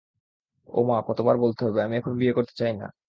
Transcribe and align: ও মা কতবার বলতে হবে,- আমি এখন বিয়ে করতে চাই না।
ও 0.69 0.79
মা 0.83 0.97
কতবার 1.07 1.35
বলতে 1.37 1.61
হবে,- 1.65 1.79
আমি 1.85 1.95
এখন 1.97 2.13
বিয়ে 2.19 2.33
করতে 2.37 2.53
চাই 2.57 2.73
না। 2.75 2.87